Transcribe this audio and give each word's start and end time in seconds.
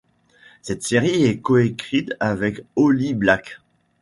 Cette 0.63 0.81
série 0.81 1.25
est 1.25 1.41
coécrite 1.41 2.15
avec 2.19 2.63
Holly 2.75 3.13
Black. 3.13 3.59